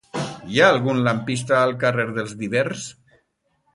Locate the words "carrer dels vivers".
1.85-2.87